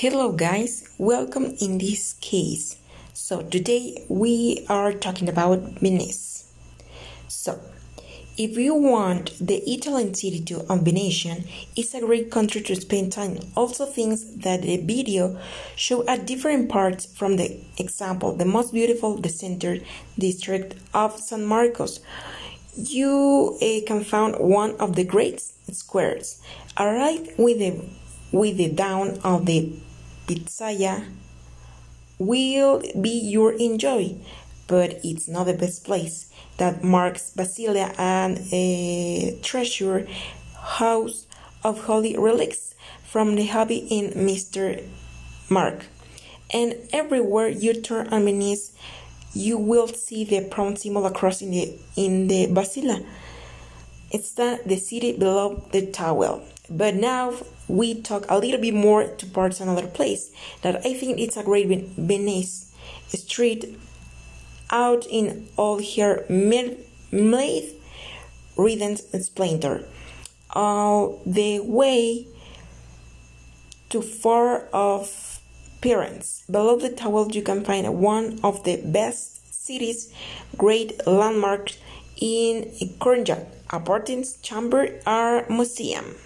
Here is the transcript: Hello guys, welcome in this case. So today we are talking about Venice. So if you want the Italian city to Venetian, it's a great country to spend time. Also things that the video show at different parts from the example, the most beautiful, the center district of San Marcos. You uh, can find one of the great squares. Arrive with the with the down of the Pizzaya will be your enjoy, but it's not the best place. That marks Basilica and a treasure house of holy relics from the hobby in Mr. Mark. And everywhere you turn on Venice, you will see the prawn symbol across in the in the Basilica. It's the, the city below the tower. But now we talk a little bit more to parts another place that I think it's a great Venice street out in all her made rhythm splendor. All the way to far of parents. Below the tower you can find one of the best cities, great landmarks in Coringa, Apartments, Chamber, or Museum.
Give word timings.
Hello 0.00 0.32
guys, 0.32 0.88
welcome 0.96 1.54
in 1.60 1.76
this 1.76 2.14
case. 2.22 2.78
So 3.12 3.42
today 3.42 4.06
we 4.08 4.64
are 4.66 4.94
talking 4.94 5.28
about 5.28 5.58
Venice. 5.78 6.50
So 7.28 7.60
if 8.38 8.56
you 8.56 8.74
want 8.74 9.36
the 9.38 9.58
Italian 9.70 10.14
city 10.14 10.40
to 10.44 10.64
Venetian, 10.70 11.44
it's 11.76 11.92
a 11.92 12.00
great 12.00 12.30
country 12.30 12.62
to 12.62 12.76
spend 12.76 13.12
time. 13.12 13.40
Also 13.54 13.84
things 13.84 14.36
that 14.36 14.62
the 14.62 14.78
video 14.78 15.38
show 15.76 16.08
at 16.08 16.26
different 16.26 16.70
parts 16.70 17.04
from 17.04 17.36
the 17.36 17.60
example, 17.76 18.34
the 18.34 18.46
most 18.46 18.72
beautiful, 18.72 19.18
the 19.18 19.28
center 19.28 19.80
district 20.18 20.76
of 20.94 21.20
San 21.20 21.44
Marcos. 21.44 22.00
You 22.74 23.58
uh, 23.60 23.86
can 23.86 24.04
find 24.04 24.34
one 24.38 24.76
of 24.76 24.96
the 24.96 25.04
great 25.04 25.42
squares. 25.42 26.40
Arrive 26.78 27.34
with 27.36 27.58
the 27.58 27.84
with 28.32 28.56
the 28.56 28.70
down 28.70 29.18
of 29.24 29.44
the 29.44 29.74
Pizzaya 30.30 31.04
will 32.16 32.82
be 33.00 33.10
your 33.10 33.52
enjoy, 33.54 34.14
but 34.68 35.00
it's 35.02 35.26
not 35.26 35.44
the 35.46 35.54
best 35.54 35.84
place. 35.84 36.30
That 36.58 36.84
marks 36.84 37.30
Basilica 37.30 37.92
and 37.98 38.38
a 38.52 39.36
treasure 39.42 40.06
house 40.54 41.26
of 41.64 41.84
holy 41.86 42.16
relics 42.16 42.76
from 43.02 43.34
the 43.34 43.46
hobby 43.46 43.78
in 43.90 44.12
Mr. 44.12 44.86
Mark. 45.48 45.86
And 46.52 46.76
everywhere 46.92 47.48
you 47.48 47.74
turn 47.74 48.06
on 48.08 48.24
Venice, 48.24 48.72
you 49.34 49.58
will 49.58 49.88
see 49.88 50.22
the 50.24 50.44
prawn 50.44 50.76
symbol 50.76 51.06
across 51.06 51.42
in 51.42 51.50
the 51.50 51.76
in 51.96 52.28
the 52.28 52.46
Basilica. 52.46 53.04
It's 54.12 54.32
the, 54.32 54.60
the 54.64 54.76
city 54.76 55.16
below 55.16 55.64
the 55.72 55.86
tower. 55.86 56.40
But 56.70 56.94
now 56.94 57.34
we 57.66 58.00
talk 58.00 58.24
a 58.28 58.38
little 58.38 58.60
bit 58.60 58.74
more 58.74 59.04
to 59.04 59.26
parts 59.26 59.60
another 59.60 59.88
place 59.88 60.30
that 60.62 60.76
I 60.86 60.94
think 60.94 61.18
it's 61.18 61.36
a 61.36 61.42
great 61.42 61.66
Venice 61.68 62.72
street 63.08 63.76
out 64.70 65.04
in 65.10 65.48
all 65.56 65.82
her 65.96 66.24
made 66.28 66.78
rhythm 68.56 68.96
splendor. 68.96 69.84
All 70.52 71.20
the 71.26 71.60
way 71.60 72.28
to 73.90 74.00
far 74.00 74.68
of 74.72 75.40
parents. 75.80 76.44
Below 76.48 76.76
the 76.76 76.90
tower 76.90 77.26
you 77.30 77.42
can 77.42 77.64
find 77.64 77.92
one 77.98 78.38
of 78.44 78.62
the 78.64 78.80
best 78.84 79.52
cities, 79.52 80.12
great 80.56 81.06
landmarks 81.06 81.78
in 82.16 82.70
Coringa, 83.00 83.46
Apartments, 83.70 84.36
Chamber, 84.42 85.00
or 85.06 85.46
Museum. 85.48 86.16